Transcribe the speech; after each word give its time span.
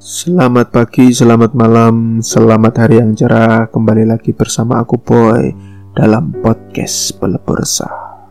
Selamat 0.00 0.72
pagi, 0.72 1.12
selamat 1.12 1.52
malam, 1.52 2.24
selamat 2.24 2.72
hari 2.80 3.04
yang 3.04 3.12
cerah. 3.12 3.68
Kembali 3.68 4.08
lagi 4.08 4.32
bersama 4.32 4.80
aku 4.80 4.96
Boy 4.96 5.52
Dalam 5.92 6.32
podcast 6.40 7.20
Pelebur 7.20 7.60
Resah 7.60 8.24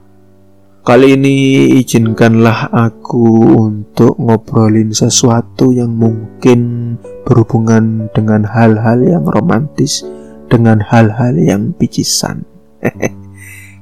Kali 0.82 1.14
ini 1.14 1.70
izinkanlah 1.78 2.74
aku 2.74 3.54
untuk 3.54 4.18
ngobrolin 4.18 4.90
sesuatu 4.98 5.70
yang 5.70 5.94
mungkin 5.94 6.98
berhubungan 7.22 8.10
dengan 8.18 8.50
hal-hal 8.50 9.06
yang 9.06 9.30
romantis 9.30 10.02
Dengan 10.50 10.82
hal-hal 10.82 11.38
yang 11.38 11.78
picisan 11.78 12.50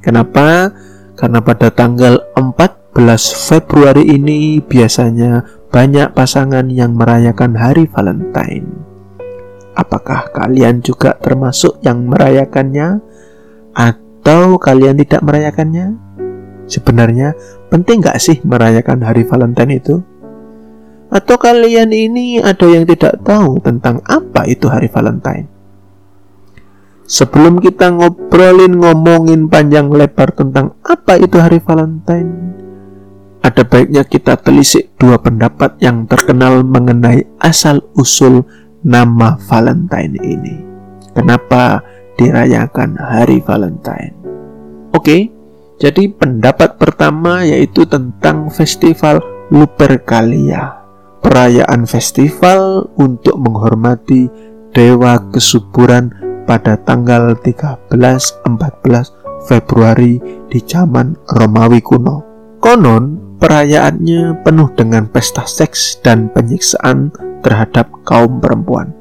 Kenapa? 0.04 0.76
Karena 1.16 1.40
pada 1.40 1.72
tanggal 1.72 2.20
14 2.36 3.48
Februari 3.48 4.12
ini 4.12 4.60
biasanya 4.60 5.64
banyak 5.78 6.10
pasangan 6.18 6.74
yang 6.74 6.98
merayakan 6.98 7.54
hari 7.54 7.86
Valentine. 7.86 8.66
Apakah 9.78 10.34
kalian 10.34 10.82
juga 10.82 11.14
termasuk 11.22 11.78
yang 11.86 12.10
merayakannya, 12.10 12.98
atau 13.78 14.58
kalian 14.58 14.98
tidak 14.98 15.22
merayakannya? 15.22 15.94
Sebenarnya, 16.66 17.38
penting 17.70 18.02
gak 18.02 18.18
sih 18.18 18.42
merayakan 18.42 19.06
hari 19.06 19.22
Valentine 19.22 19.78
itu? 19.78 20.02
Atau 21.14 21.38
kalian 21.38 21.94
ini 21.94 22.42
ada 22.42 22.66
yang 22.66 22.90
tidak 22.90 23.22
tahu 23.22 23.62
tentang 23.62 24.02
apa 24.10 24.50
itu 24.50 24.66
hari 24.66 24.90
Valentine? 24.90 25.46
Sebelum 27.06 27.62
kita 27.62 27.94
ngobrolin 27.94 28.82
ngomongin 28.82 29.46
panjang 29.46 29.94
lebar 29.94 30.34
tentang 30.34 30.74
apa 30.82 31.22
itu 31.22 31.38
hari 31.38 31.62
Valentine, 31.62 32.66
ada 33.48 33.64
baiknya 33.64 34.04
kita 34.04 34.36
telisik 34.44 34.92
dua 35.00 35.16
pendapat 35.24 35.80
yang 35.80 36.04
terkenal 36.04 36.68
mengenai 36.68 37.24
asal-usul 37.40 38.44
nama 38.84 39.40
Valentine 39.48 40.20
ini. 40.20 40.56
Kenapa 41.16 41.80
dirayakan 42.20 43.00
hari 43.00 43.40
Valentine? 43.40 44.12
Oke, 44.92 45.32
jadi 45.80 46.12
pendapat 46.12 46.76
pertama 46.76 47.48
yaitu 47.48 47.88
tentang 47.88 48.52
festival 48.52 49.24
Lupercalia. 49.48 50.84
Perayaan 51.24 51.88
festival 51.88 52.92
untuk 53.00 53.40
menghormati 53.40 54.28
dewa 54.76 55.24
kesuburan 55.32 56.12
pada 56.44 56.76
tanggal 56.84 57.32
13-14 57.40 57.96
Februari 59.48 60.20
di 60.52 60.60
zaman 60.60 61.16
Romawi 61.32 61.80
kuno. 61.80 62.28
Konon 62.60 63.27
Perayaannya 63.38 64.42
penuh 64.42 64.74
dengan 64.74 65.06
pesta 65.06 65.46
seks 65.46 66.02
dan 66.02 66.34
penyiksaan 66.34 67.14
terhadap 67.46 67.86
kaum 68.02 68.42
perempuan. 68.42 68.98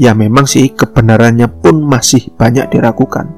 Ya 0.00 0.16
memang 0.16 0.48
sih 0.48 0.72
kebenarannya 0.72 1.44
pun 1.60 1.84
masih 1.84 2.32
banyak 2.40 2.72
diragukan. 2.72 3.28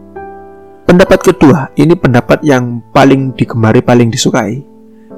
Pendapat 0.87 1.27
kedua, 1.27 1.75
ini 1.75 1.99
pendapat 1.99 2.39
yang 2.47 2.87
paling 2.95 3.35
digemari, 3.35 3.83
paling 3.83 4.15
disukai, 4.15 4.63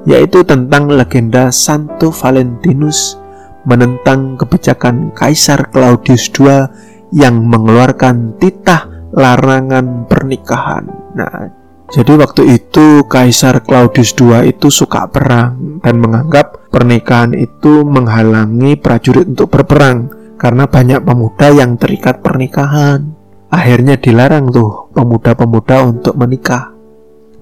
yaitu 0.09 0.41
tentang 0.41 0.89
legenda 0.89 1.53
Santo 1.53 2.09
Valentinus 2.09 3.21
menentang 3.69 4.41
kebijakan 4.41 5.13
Kaisar 5.13 5.69
Claudius 5.69 6.33
II 6.33 6.65
yang 7.13 7.45
mengeluarkan 7.45 8.41
titah 8.41 8.89
larangan 9.13 10.09
pernikahan. 10.09 10.85
Nah, 11.13 11.64
jadi 11.95 12.19
waktu 12.19 12.59
itu 12.59 13.07
Kaisar 13.07 13.63
Claudius 13.63 14.11
II 14.19 14.43
itu 14.43 14.67
suka 14.67 15.07
perang 15.07 15.79
dan 15.79 16.03
menganggap 16.03 16.67
pernikahan 16.67 17.31
itu 17.31 17.87
menghalangi 17.87 18.75
prajurit 18.75 19.31
untuk 19.31 19.47
berperang 19.47 20.11
karena 20.35 20.67
banyak 20.67 20.99
pemuda 21.07 21.55
yang 21.55 21.79
terikat 21.79 22.19
pernikahan. 22.19 23.15
Akhirnya 23.47 23.95
dilarang 23.95 24.51
tuh 24.51 24.91
pemuda-pemuda 24.91 25.87
untuk 25.87 26.19
menikah. 26.19 26.75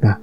Nah, 0.05 0.21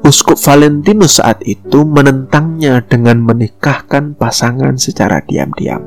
Uskup 0.00 0.40
Valentinus 0.40 1.20
saat 1.20 1.44
itu 1.44 1.84
menentangnya 1.84 2.80
dengan 2.80 3.20
menikahkan 3.28 4.16
pasangan 4.16 4.80
secara 4.80 5.20
diam-diam. 5.20 5.84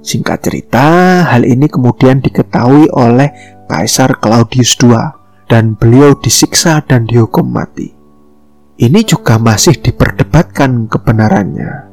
Singkat 0.00 0.48
cerita, 0.48 0.88
hal 1.28 1.44
ini 1.44 1.68
kemudian 1.68 2.24
diketahui 2.24 2.88
oleh 2.88 3.60
Kaisar 3.68 4.16
Claudius 4.16 4.80
II 4.80 5.21
dan 5.52 5.76
beliau 5.76 6.16
disiksa 6.16 6.80
dan 6.80 7.04
dihukum 7.04 7.44
mati. 7.44 7.92
Ini 8.80 9.04
juga 9.04 9.36
masih 9.36 9.84
diperdebatkan 9.84 10.88
kebenarannya. 10.88 11.92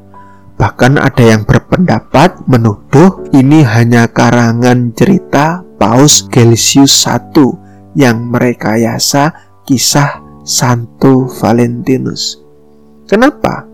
Bahkan 0.55 0.95
ada 0.95 1.19
yang 1.19 1.43
berpendapat 1.43 2.47
menuduh 2.47 3.27
ini 3.35 3.67
hanya 3.67 4.07
karangan 4.07 4.95
cerita 4.95 5.67
Paus 5.75 6.23
Gelasius 6.31 7.03
I 7.03 7.19
yang 7.99 8.31
merekayasa 8.31 9.35
kisah 9.67 10.23
Santo 10.47 11.27
Valentinus. 11.27 12.39
Kenapa? 13.11 13.67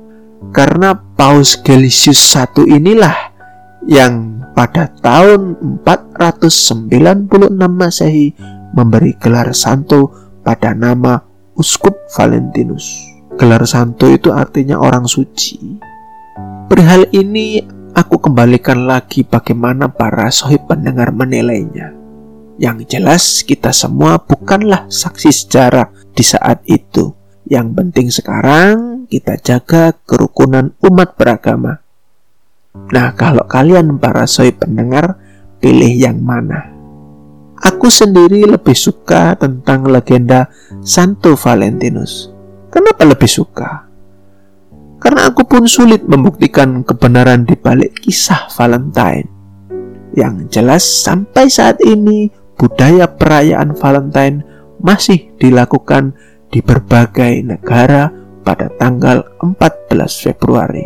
Karena 0.49 0.97
Paus 0.97 1.61
Gelasius 1.61 2.33
I 2.33 2.49
inilah 2.73 3.37
yang 3.85 4.41
pada 4.57 4.89
tahun 4.97 5.61
496 5.85 7.53
Masehi 7.69 8.33
memberi 8.75 9.15
gelar 9.15 9.55
santo 9.55 10.11
pada 10.43 10.75
nama 10.75 11.17
Uskup 11.55 12.11
Valentinus. 12.11 13.15
Gelar 13.39 13.63
santo 13.63 14.11
itu 14.11 14.35
artinya 14.35 14.75
orang 14.77 15.07
suci. 15.07 15.79
Perihal 16.67 17.07
ini 17.15 17.63
aku 17.95 18.19
kembalikan 18.19 18.83
lagi 18.83 19.23
bagaimana 19.23 19.87
para 19.87 20.27
sohib 20.27 20.67
pendengar 20.67 21.15
menilainya. 21.15 21.95
Yang 22.59 22.95
jelas 22.95 23.23
kita 23.47 23.71
semua 23.71 24.19
bukanlah 24.19 24.87
saksi 24.91 25.31
sejarah 25.31 25.91
di 26.11 26.23
saat 26.23 26.63
itu. 26.67 27.15
Yang 27.47 27.67
penting 27.75 28.07
sekarang 28.11 29.07
kita 29.07 29.39
jaga 29.39 29.95
kerukunan 30.03 30.75
umat 30.83 31.15
beragama. 31.15 31.83
Nah, 32.91 33.15
kalau 33.15 33.47
kalian 33.47 33.95
para 33.99 34.27
sohib 34.27 34.59
pendengar, 34.59 35.15
pilih 35.63 35.95
yang 35.95 36.19
mana? 36.19 36.74
Aku 37.65 37.89
sendiri 37.89 38.45
lebih 38.45 38.77
suka 38.77 39.33
tentang 39.41 39.89
legenda 39.89 40.45
Santo 40.85 41.33
Valentinus. 41.33 42.29
Kenapa 42.69 43.09
lebih 43.09 43.25
suka? 43.25 43.89
Karena 45.01 45.33
aku 45.33 45.49
pun 45.49 45.65
sulit 45.65 46.05
membuktikan 46.05 46.85
kebenaran 46.85 47.41
di 47.41 47.57
balik 47.57 48.05
kisah 48.05 48.53
Valentine. 48.53 49.25
Yang 50.13 50.35
jelas 50.53 50.85
sampai 50.85 51.49
saat 51.49 51.81
ini 51.81 52.29
budaya 52.53 53.09
perayaan 53.09 53.73
Valentine 53.73 54.45
masih 54.85 55.33
dilakukan 55.41 56.13
di 56.53 56.61
berbagai 56.61 57.41
negara 57.41 58.13
pada 58.45 58.69
tanggal 58.77 59.25
14 59.41 59.89
Februari. 60.21 60.85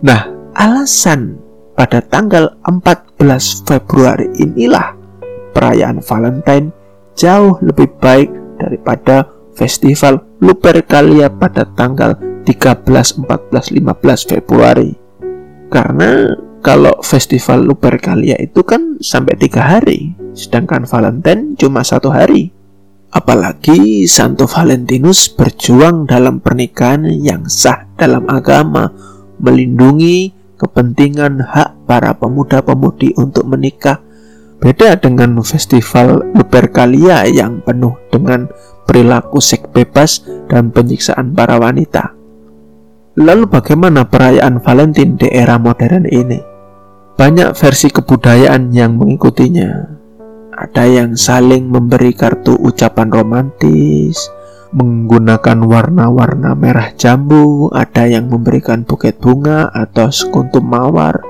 Nah, 0.00 0.32
alasan 0.56 1.36
pada 1.76 2.00
tanggal 2.00 2.56
14 2.64 3.68
Februari 3.68 4.32
inilah 4.40 5.05
perayaan 5.56 6.04
Valentine 6.04 6.68
jauh 7.16 7.56
lebih 7.64 7.88
baik 7.96 8.28
daripada 8.60 9.24
festival 9.56 10.20
Lupercalia 10.44 11.32
pada 11.32 11.64
tanggal 11.72 12.12
13, 12.44 13.24
14, 13.24 13.72
15 13.72 14.32
Februari. 14.36 14.92
Karena 15.72 16.36
kalau 16.60 17.00
festival 17.00 17.64
Lupercalia 17.64 18.36
itu 18.36 18.60
kan 18.68 19.00
sampai 19.00 19.40
tiga 19.40 19.64
hari, 19.64 20.12
sedangkan 20.36 20.84
Valentine 20.84 21.56
cuma 21.56 21.80
satu 21.80 22.12
hari. 22.12 22.52
Apalagi 23.16 24.04
Santo 24.04 24.44
Valentinus 24.44 25.32
berjuang 25.32 26.04
dalam 26.04 26.44
pernikahan 26.44 27.08
yang 27.08 27.48
sah 27.48 27.88
dalam 27.96 28.28
agama, 28.28 28.92
melindungi 29.40 30.36
kepentingan 30.60 31.40
hak 31.40 31.88
para 31.88 32.12
pemuda-pemudi 32.12 33.16
untuk 33.16 33.48
menikah 33.48 34.04
Beda 34.56 34.96
dengan 34.96 35.36
festival 35.44 36.32
Lupercalia 36.32 37.28
yang 37.28 37.60
penuh 37.60 37.92
dengan 38.08 38.48
perilaku 38.88 39.42
seks 39.42 39.68
bebas 39.70 40.24
dan 40.48 40.72
penyiksaan 40.72 41.36
para 41.36 41.60
wanita. 41.60 42.16
Lalu 43.16 43.48
bagaimana 43.48 44.08
perayaan 44.08 44.60
Valentine 44.60 45.16
di 45.16 45.28
era 45.32 45.56
modern 45.56 46.04
ini? 46.08 46.40
Banyak 47.16 47.56
versi 47.56 47.88
kebudayaan 47.88 48.72
yang 48.76 49.00
mengikutinya. 49.00 49.96
Ada 50.56 50.84
yang 50.88 51.16
saling 51.16 51.68
memberi 51.68 52.12
kartu 52.16 52.56
ucapan 52.56 53.12
romantis, 53.12 54.20
menggunakan 54.76 55.64
warna-warna 55.64 56.52
merah 56.52 56.92
jambu, 56.96 57.72
ada 57.72 58.04
yang 58.04 58.28
memberikan 58.28 58.84
buket 58.84 59.16
bunga 59.16 59.72
atau 59.72 60.12
sekuntum 60.12 60.64
mawar, 60.68 61.20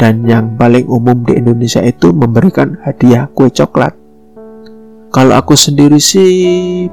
dan 0.00 0.26
yang 0.26 0.58
paling 0.58 0.86
umum 0.90 1.22
di 1.22 1.38
Indonesia 1.38 1.82
itu 1.82 2.10
memberikan 2.10 2.78
hadiah 2.82 3.30
kue 3.30 3.50
coklat. 3.50 3.94
Kalau 5.14 5.34
aku 5.38 5.54
sendiri 5.54 6.02
sih 6.02 6.32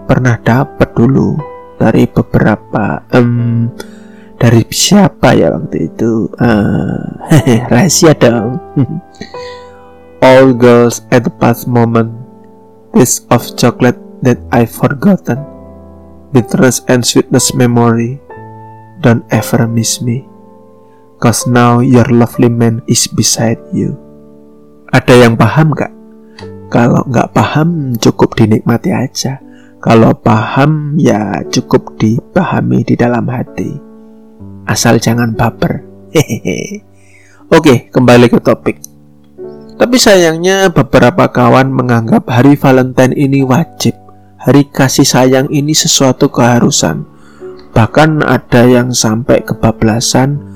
pernah 0.06 0.38
dapat 0.38 0.94
dulu 0.94 1.34
dari 1.82 2.06
beberapa 2.06 3.02
um, 3.18 3.66
Dari 4.42 4.66
siapa 4.74 5.38
ya 5.38 5.54
waktu 5.54 5.94
itu? 5.94 6.26
Uh, 6.42 7.14
rahasia 7.72 8.18
dong. 8.18 8.58
All 10.26 10.58
girls 10.58 11.06
at 11.14 11.30
the 11.30 11.34
past 11.38 11.70
moment, 11.70 12.10
taste 12.90 13.30
of 13.30 13.46
chocolate 13.54 14.02
that 14.26 14.42
I've 14.50 14.74
forgotten, 14.74 15.46
bitterness 16.34 16.82
and 16.90 17.06
sweetness 17.06 17.54
memory. 17.54 18.18
Don't 19.06 19.26
ever 19.30 19.70
miss 19.70 20.02
me, 20.02 20.26
cause 21.22 21.46
now 21.46 21.80
your 21.80 22.10
lovely 22.10 22.50
man 22.50 22.82
is 22.90 23.06
beside 23.06 23.62
you. 23.70 23.94
Ada 24.90 25.30
yang 25.30 25.38
paham 25.38 25.72
gak? 25.72 25.94
Kalau 26.74 27.06
nggak 27.08 27.32
paham 27.32 27.94
cukup 27.96 28.34
dinikmati 28.36 28.90
aja. 28.90 29.40
Kalau 29.82 30.16
paham 30.18 30.98
ya 30.98 31.46
cukup 31.48 31.96
dipahami 32.00 32.82
di 32.84 32.96
dalam 32.98 33.28
hati. 33.30 33.72
Asal 34.66 34.98
jangan 34.98 35.38
baper. 35.38 35.84
Hehehe. 36.12 36.84
Oke, 37.52 37.92
kembali 37.92 38.32
ke 38.32 38.40
topik. 38.40 38.80
Tapi 39.76 39.98
sayangnya 39.98 40.72
beberapa 40.72 41.28
kawan 41.28 41.74
menganggap 41.74 42.30
hari 42.30 42.56
Valentine 42.56 43.12
ini 43.18 43.44
wajib. 43.44 43.98
Hari 44.40 44.70
kasih 44.72 45.04
sayang 45.08 45.48
ini 45.52 45.76
sesuatu 45.76 46.32
keharusan. 46.32 47.04
Bahkan 47.76 48.24
ada 48.24 48.64
yang 48.68 48.96
sampai 48.96 49.44
kebablasan 49.44 50.51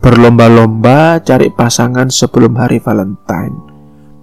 berlomba-lomba 0.00 1.20
cari 1.20 1.52
pasangan 1.52 2.08
sebelum 2.08 2.56
hari 2.56 2.80
Valentine. 2.80 3.56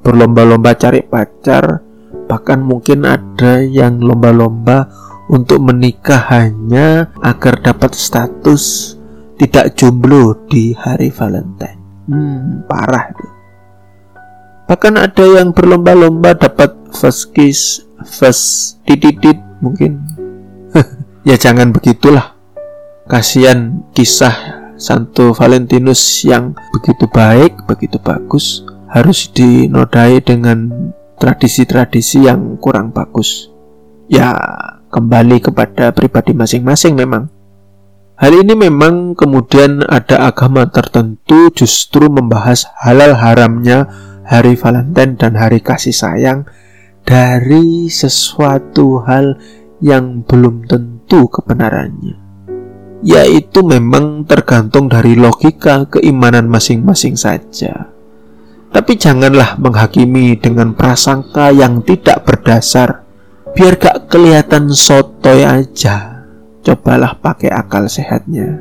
Berlomba-lomba 0.01 0.74
cari 0.74 1.06
pacar, 1.06 1.85
bahkan 2.25 2.65
mungkin 2.65 3.06
ada 3.06 3.62
yang 3.62 4.01
lomba-lomba 4.01 4.89
untuk 5.29 5.62
menikah 5.62 6.27
hanya 6.33 7.13
agar 7.21 7.62
dapat 7.62 7.94
status 7.94 8.95
tidak 9.38 9.77
jomblo 9.77 10.33
di 10.50 10.74
hari 10.74 11.13
Valentine. 11.13 11.80
Hmm, 12.09 12.65
parah 12.65 13.13
tuh. 13.13 13.31
Bahkan 14.68 14.94
ada 14.97 15.25
yang 15.39 15.53
berlomba-lomba 15.53 16.35
dapat 16.35 16.73
first 16.91 17.31
kiss, 17.38 17.85
first 18.03 18.75
titit 18.83 19.38
mungkin. 19.62 20.03
ya 21.30 21.38
jangan 21.38 21.71
begitulah. 21.71 22.35
Kasihan 23.07 23.88
kisah 23.95 24.56
Santo 24.77 25.33
Valentinus 25.33 26.21
yang 26.21 26.53
begitu 26.69 27.09
baik, 27.09 27.65
begitu 27.65 27.97
bagus 27.97 28.62
harus 28.88 29.27
dinodai 29.33 30.24
dengan 30.24 30.69
tradisi-tradisi 31.18 32.29
yang 32.29 32.56
kurang 32.62 32.94
bagus. 32.94 33.50
Ya, 34.07 34.38
kembali 34.94 35.44
kepada 35.44 35.91
pribadi 35.91 36.31
masing-masing 36.31 36.95
memang. 36.95 37.27
Hal 38.18 38.33
ini 38.33 38.57
memang 38.57 39.13
kemudian 39.13 39.85
ada 39.85 40.25
agama 40.25 40.65
tertentu 40.74 41.53
justru 41.53 42.09
membahas 42.09 42.65
halal 42.81 43.13
haramnya 43.13 43.85
hari 44.25 44.57
Valentine 44.57 45.13
dan 45.13 45.38
hari 45.38 45.62
kasih 45.62 45.94
sayang 45.94 46.50
dari 47.06 47.88
sesuatu 47.94 49.06
hal 49.06 49.38
yang 49.81 50.25
belum 50.25 50.65
tentu 50.65 51.30
kebenarannya. 51.30 52.26
Yaitu 53.05 53.61
memang 53.61 54.25
tergantung 54.25 54.89
dari 54.89 55.13
logika 55.13 55.85
keimanan 55.85 56.49
masing-masing 56.49 57.13
saja. 57.13 57.94
Tapi 58.73 58.94
janganlah 58.97 59.55
menghakimi 59.61 60.38
dengan 60.38 60.73
prasangka 60.73 61.53
yang 61.53 61.85
tidak 61.85 62.25
berdasar. 62.25 63.05
Biar 63.53 63.77
gak 63.77 64.09
kelihatan 64.09 64.73
sotoy 64.73 65.45
aja. 65.45 66.25
Cobalah 66.65 67.15
pakai 67.17 67.53
akal 67.53 67.88
sehatnya. 67.88 68.59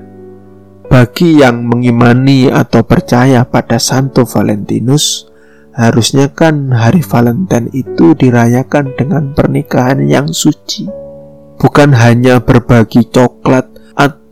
Bagi 0.86 1.42
yang 1.42 1.66
mengimani 1.66 2.46
atau 2.46 2.86
percaya 2.86 3.42
pada 3.42 3.82
Santo 3.82 4.22
Valentinus, 4.22 5.26
Harusnya 5.76 6.32
kan 6.32 6.72
hari 6.72 7.04
Valentine 7.04 7.68
itu 7.76 8.16
dirayakan 8.16 8.96
dengan 8.96 9.36
pernikahan 9.36 10.08
yang 10.08 10.32
suci. 10.32 10.88
Bukan 11.60 11.92
hanya 11.92 12.40
berbagi 12.40 13.04
coklat 13.12 13.75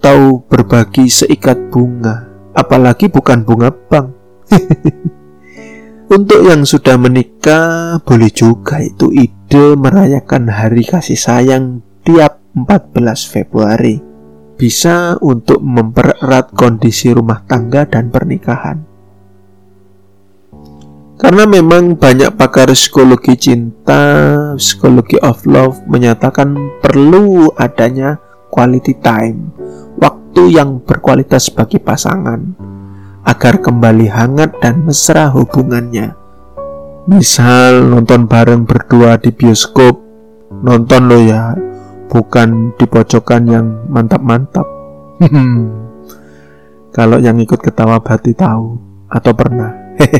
atau 0.04 0.44
berbagi 0.44 1.08
seikat 1.08 1.72
bunga. 1.72 2.28
Apalagi 2.52 3.08
bukan 3.08 3.40
bunga 3.40 3.72
bank. 3.72 4.12
Untuk 6.12 6.44
yang 6.44 6.68
sudah 6.68 7.00
menikah, 7.00 8.04
boleh 8.04 8.28
juga 8.28 8.84
itu 8.84 9.08
ide 9.16 9.72
merayakan 9.72 10.52
hari 10.52 10.84
kasih 10.84 11.16
sayang 11.16 11.80
tiap 12.04 12.36
14 12.52 13.32
Februari. 13.32 13.96
Bisa 14.60 15.16
untuk 15.24 15.64
mempererat 15.64 16.52
kondisi 16.52 17.08
rumah 17.08 17.40
tangga 17.48 17.88
dan 17.88 18.12
pernikahan. 18.12 18.84
Karena 21.16 21.48
memang 21.48 21.96
banyak 21.96 22.36
pakar 22.36 22.68
psikologi 22.76 23.40
cinta, 23.40 24.04
psikologi 24.60 25.16
of 25.24 25.40
love 25.48 25.80
menyatakan 25.88 26.52
perlu 26.84 27.48
adanya 27.56 28.20
quality 28.54 28.94
time, 29.02 29.50
waktu 29.98 30.54
yang 30.54 30.78
berkualitas 30.78 31.50
bagi 31.50 31.82
pasangan 31.82 32.54
agar 33.26 33.58
kembali 33.58 34.06
hangat 34.06 34.62
dan 34.62 34.86
mesra 34.86 35.26
hubungannya. 35.34 36.14
Misal 37.10 37.90
nonton 37.90 38.30
bareng 38.30 38.62
berdua 38.62 39.18
di 39.18 39.34
bioskop, 39.34 39.98
nonton 40.62 41.10
lo 41.10 41.18
ya, 41.18 41.58
bukan 42.06 42.78
di 42.78 42.86
pojokan 42.86 43.42
yang 43.50 43.66
mantap-mantap. 43.90 44.64
Kalau 46.96 47.18
yang 47.18 47.42
ikut 47.42 47.58
ketawa 47.58 47.98
berarti 47.98 48.38
tahu 48.38 48.78
atau 49.10 49.32
pernah. 49.34 49.74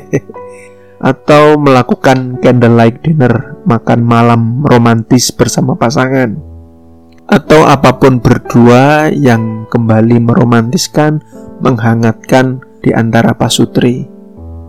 Atau 1.04 1.60
melakukan 1.60 2.40
candlelight 2.40 3.04
dinner, 3.04 3.60
makan 3.69 4.00
malam 4.00 4.64
romantis 4.64 5.28
bersama 5.36 5.76
pasangan, 5.76 6.53
atau 7.24 7.64
apa 7.64 7.96
pun 7.96 8.20
berdua 8.20 9.08
yang 9.12 9.64
kembali 9.72 10.20
meromantiskan, 10.20 11.24
menghangatkan 11.64 12.60
di 12.84 12.92
antara 12.92 13.32
pasutri. 13.32 14.04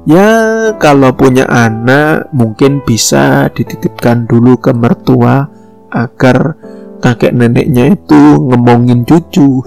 Ya, 0.05 0.69
kalau 0.77 1.17
punya 1.17 1.49
anak 1.49 2.29
mungkin 2.29 2.85
bisa 2.85 3.49
dititipkan 3.49 4.29
dulu 4.29 4.61
ke 4.61 4.69
mertua 4.69 5.49
agar 5.89 6.55
kakek 7.01 7.33
neneknya 7.33 7.97
itu 7.97 8.37
ngomongin 8.37 9.01
cucu. 9.01 9.65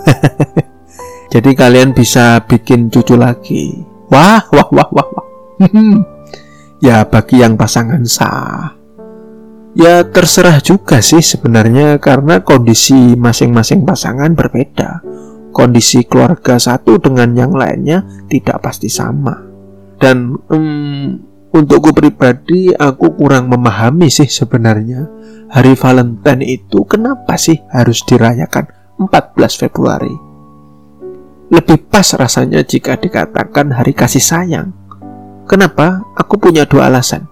Jadi 1.33 1.51
kalian 1.53 1.93
bisa 1.93 2.41
bikin 2.47 2.89
cucu 2.89 3.19
lagi. 3.19 3.83
Wah, 4.09 4.41
wah, 4.55 4.69
wah, 4.73 4.89
wah, 4.95 5.09
wah. 5.13 5.27
ya 6.87 7.05
bagi 7.05 7.43
yang 7.43 7.59
pasangan 7.59 8.07
sah. 8.07 8.78
Ya 9.79 10.03
terserah 10.03 10.59
juga 10.59 10.99
sih 10.99 11.23
sebenarnya 11.23 12.03
karena 12.03 12.43
kondisi 12.43 13.15
masing-masing 13.15 13.87
pasangan 13.87 14.35
berbeda. 14.35 15.07
Kondisi 15.55 16.03
keluarga 16.03 16.59
satu 16.59 16.99
dengan 16.99 17.31
yang 17.39 17.55
lainnya 17.55 18.03
tidak 18.27 18.59
pasti 18.59 18.91
sama. 18.91 19.39
Dan 20.03 20.35
um, 20.51 21.15
untukku 21.55 21.95
pribadi 21.95 22.75
aku 22.75 23.15
kurang 23.15 23.55
memahami 23.55 24.11
sih 24.11 24.27
sebenarnya 24.27 25.07
hari 25.55 25.79
Valentine 25.79 26.43
itu 26.43 26.83
kenapa 26.83 27.39
sih 27.39 27.63
harus 27.71 28.03
dirayakan 28.03 28.67
14 28.99 29.63
Februari. 29.63 30.15
Lebih 31.55 31.87
pas 31.87 32.07
rasanya 32.19 32.67
jika 32.67 32.99
dikatakan 32.99 33.73
hari 33.79 33.95
kasih 33.95 34.21
sayang 34.21 34.75
Kenapa? 35.49 36.05
Aku 36.13 36.37
punya 36.37 36.69
dua 36.69 36.93
alasan. 36.93 37.25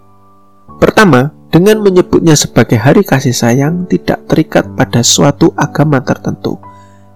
Pertama, 0.81 1.37
dengan 1.57 1.81
menyebutnya 1.81 2.37
sebagai 2.37 2.77
hari 2.77 3.01
kasih 3.01 3.33
sayang 3.33 3.89
tidak 3.89 4.29
terikat 4.29 4.77
pada 4.77 5.01
suatu 5.01 5.57
agama 5.57 6.05
tertentu. 6.05 6.61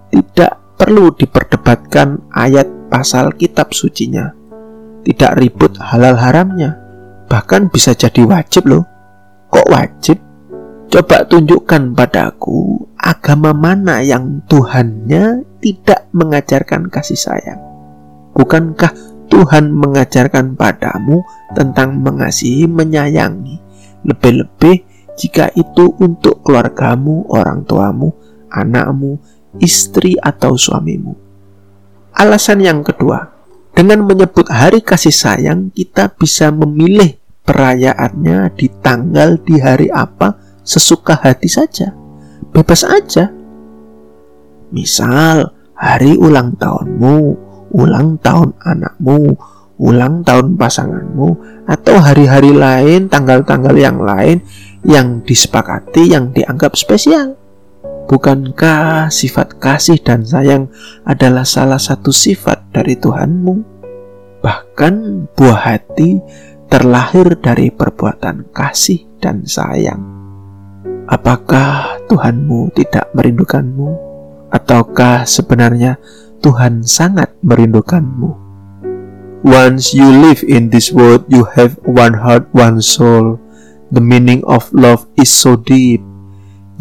Tidak 0.09 0.81
perlu 0.81 1.13
diperdebatkan 1.13 2.33
ayat 2.33 2.65
pasal 2.89 3.37
kitab 3.37 3.69
sucinya. 3.69 4.33
Tidak 5.05 5.37
ribut 5.37 5.77
halal 5.77 6.17
haramnya. 6.17 6.73
Bahkan 7.29 7.69
bisa 7.69 7.93
jadi 7.93 8.25
wajib 8.25 8.65
loh. 8.65 8.81
Kok 9.53 9.67
wajib? 9.69 10.17
Coba 10.89 11.21
tunjukkan 11.29 11.93
padaku 11.93 12.81
agama 12.97 13.53
mana 13.53 14.01
yang 14.01 14.41
Tuhannya 14.49 15.45
tidak 15.61 16.09
mengajarkan 16.17 16.89
kasih 16.89 17.13
sayang. 17.29 17.61
Bukankah 18.33 18.89
Tuhan 19.29 19.69
mengajarkan 19.69 20.57
padamu 20.57 21.21
tentang 21.53 22.01
mengasihi, 22.01 22.65
menyayangi, 22.65 23.60
lebih-lebih 24.05 24.83
jika 25.17 25.51
itu 25.53 25.91
untuk 26.01 26.41
keluargamu, 26.41 27.29
orang 27.29 27.61
tuamu, 27.67 28.15
anakmu, 28.49 29.19
istri, 29.59 30.15
atau 30.17 30.55
suamimu. 30.55 31.13
Alasan 32.15 32.63
yang 32.63 32.81
kedua, 32.81 33.29
dengan 33.71 34.03
menyebut 34.03 34.51
hari 34.51 34.83
kasih 34.83 35.13
sayang, 35.13 35.71
kita 35.71 36.11
bisa 36.11 36.51
memilih 36.51 37.21
perayaannya 37.47 38.51
di 38.55 38.67
tanggal 38.83 39.39
di 39.39 39.59
hari 39.59 39.87
apa 39.91 40.35
sesuka 40.61 41.17
hati 41.17 41.47
saja. 41.47 41.95
Bebas 42.51 42.83
aja. 42.83 43.31
Misal, 44.71 45.51
hari 45.75 46.15
ulang 46.19 46.55
tahunmu, 46.55 47.17
ulang 47.75 48.19
tahun 48.19 48.55
anakmu, 48.59 49.35
ulang 49.81 50.21
tahun 50.21 50.61
pasanganmu, 50.61 51.29
atau 51.65 51.97
hari-hari 51.97 52.53
lain, 52.53 53.09
tanggal-tanggal 53.09 53.73
yang 53.73 53.97
lain 53.97 54.45
yang 54.85 55.25
disepakati, 55.25 56.13
yang 56.13 56.29
dianggap 56.29 56.77
spesial. 56.77 57.37
Bukankah 58.05 59.09
sifat 59.09 59.57
kasih 59.57 59.97
dan 60.03 60.21
sayang 60.21 60.69
adalah 61.07 61.47
salah 61.47 61.81
satu 61.81 62.13
sifat 62.13 62.69
dari 62.69 62.99
Tuhanmu? 62.99 63.55
Bahkan 64.41 64.93
buah 65.33 65.61
hati 65.73 66.19
terlahir 66.67 67.39
dari 67.39 67.71
perbuatan 67.71 68.51
kasih 68.51 69.07
dan 69.23 69.47
sayang. 69.47 70.01
Apakah 71.07 72.03
Tuhanmu 72.11 72.75
tidak 72.75 73.15
merindukanmu? 73.15 73.89
Ataukah 74.51 75.23
sebenarnya 75.23 75.95
Tuhan 76.43 76.83
sangat 76.83 77.31
merindukanmu? 77.45 78.50
Once 79.43 79.93
you 79.93 80.05
live 80.05 80.43
in 80.43 80.69
this 80.69 80.91
world, 80.91 81.25
you 81.27 81.45
have 81.57 81.77
one 81.83 82.13
heart, 82.13 82.47
one 82.53 82.81
soul. 82.81 83.39
The 83.91 84.01
meaning 84.01 84.43
of 84.45 84.71
love 84.71 85.07
is 85.17 85.33
so 85.33 85.55
deep 85.55 86.01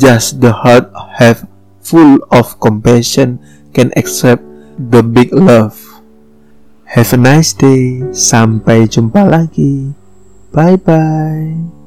just 0.01 0.41
the 0.41 0.65
heart 0.65 0.89
have 1.21 1.45
full 1.85 2.17
of 2.33 2.57
compassion 2.57 3.37
can 3.77 3.93
accept 3.95 4.41
the 4.81 5.05
big 5.05 5.29
love. 5.37 5.77
Have 6.97 7.13
a 7.13 7.21
nice 7.21 7.53
day. 7.53 8.01
Sampai 8.17 8.89
jumpa 8.89 9.29
lagi. 9.29 9.93
Bye 10.51 10.81
bye. 10.81 11.80